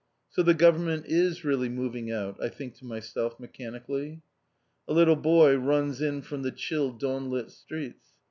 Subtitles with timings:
[0.31, 4.23] "So the Government is really moving out," I think to myself mechanically.
[4.87, 8.07] A little boy runs in from the chill dawn lit streets.